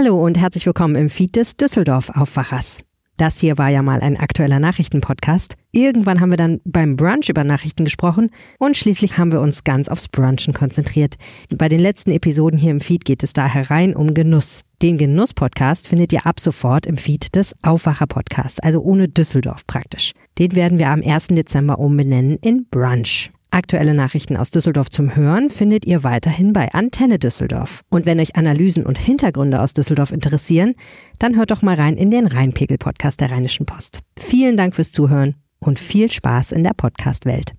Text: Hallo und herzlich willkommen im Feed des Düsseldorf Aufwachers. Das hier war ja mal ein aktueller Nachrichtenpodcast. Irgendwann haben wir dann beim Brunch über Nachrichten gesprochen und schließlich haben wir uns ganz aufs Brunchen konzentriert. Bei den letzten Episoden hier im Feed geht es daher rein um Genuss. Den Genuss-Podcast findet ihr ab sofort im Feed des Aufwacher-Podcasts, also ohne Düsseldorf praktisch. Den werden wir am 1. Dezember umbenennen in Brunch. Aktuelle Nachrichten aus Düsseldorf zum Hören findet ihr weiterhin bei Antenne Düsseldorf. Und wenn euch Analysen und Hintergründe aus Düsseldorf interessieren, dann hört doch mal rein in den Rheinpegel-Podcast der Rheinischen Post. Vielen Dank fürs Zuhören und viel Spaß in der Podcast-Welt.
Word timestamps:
Hallo 0.00 0.24
und 0.24 0.38
herzlich 0.38 0.64
willkommen 0.64 0.94
im 0.94 1.10
Feed 1.10 1.34
des 1.34 1.56
Düsseldorf 1.56 2.10
Aufwachers. 2.10 2.84
Das 3.16 3.40
hier 3.40 3.58
war 3.58 3.68
ja 3.68 3.82
mal 3.82 4.00
ein 4.00 4.16
aktueller 4.16 4.60
Nachrichtenpodcast. 4.60 5.56
Irgendwann 5.72 6.20
haben 6.20 6.30
wir 6.30 6.36
dann 6.36 6.60
beim 6.64 6.94
Brunch 6.94 7.28
über 7.28 7.42
Nachrichten 7.42 7.82
gesprochen 7.82 8.30
und 8.60 8.76
schließlich 8.76 9.18
haben 9.18 9.32
wir 9.32 9.40
uns 9.40 9.64
ganz 9.64 9.88
aufs 9.88 10.06
Brunchen 10.06 10.54
konzentriert. 10.54 11.16
Bei 11.52 11.68
den 11.68 11.80
letzten 11.80 12.12
Episoden 12.12 12.60
hier 12.60 12.70
im 12.70 12.80
Feed 12.80 13.04
geht 13.04 13.24
es 13.24 13.32
daher 13.32 13.72
rein 13.72 13.96
um 13.96 14.14
Genuss. 14.14 14.62
Den 14.82 14.98
Genuss-Podcast 14.98 15.88
findet 15.88 16.12
ihr 16.12 16.26
ab 16.26 16.38
sofort 16.38 16.86
im 16.86 16.96
Feed 16.96 17.34
des 17.34 17.56
Aufwacher-Podcasts, 17.64 18.60
also 18.60 18.80
ohne 18.80 19.08
Düsseldorf 19.08 19.66
praktisch. 19.66 20.12
Den 20.38 20.54
werden 20.54 20.78
wir 20.78 20.90
am 20.90 21.02
1. 21.02 21.26
Dezember 21.26 21.80
umbenennen 21.80 22.38
in 22.40 22.68
Brunch. 22.70 23.32
Aktuelle 23.50 23.94
Nachrichten 23.94 24.36
aus 24.36 24.50
Düsseldorf 24.50 24.90
zum 24.90 25.16
Hören 25.16 25.48
findet 25.48 25.86
ihr 25.86 26.04
weiterhin 26.04 26.52
bei 26.52 26.72
Antenne 26.72 27.18
Düsseldorf. 27.18 27.82
Und 27.88 28.04
wenn 28.04 28.20
euch 28.20 28.36
Analysen 28.36 28.84
und 28.84 28.98
Hintergründe 28.98 29.60
aus 29.60 29.72
Düsseldorf 29.72 30.12
interessieren, 30.12 30.74
dann 31.18 31.36
hört 31.36 31.50
doch 31.50 31.62
mal 31.62 31.76
rein 31.76 31.96
in 31.96 32.10
den 32.10 32.26
Rheinpegel-Podcast 32.26 33.20
der 33.20 33.30
Rheinischen 33.30 33.64
Post. 33.66 34.00
Vielen 34.18 34.56
Dank 34.56 34.74
fürs 34.74 34.92
Zuhören 34.92 35.36
und 35.60 35.78
viel 35.78 36.10
Spaß 36.10 36.52
in 36.52 36.62
der 36.62 36.74
Podcast-Welt. 36.74 37.52